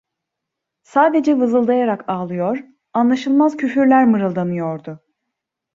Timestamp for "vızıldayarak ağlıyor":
1.39-2.63